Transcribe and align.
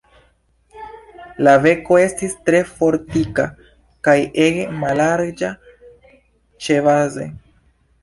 La 1.47 1.53
beko 1.65 1.99
estis 2.05 2.33
tre 2.49 2.63
fortika 2.71 3.47
kaj 4.09 4.19
ege 4.49 4.67
mallarĝa 4.81 5.55
ĉebaze. 6.67 7.33